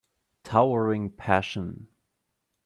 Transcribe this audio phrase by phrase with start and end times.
[0.43, 1.85] Towering passion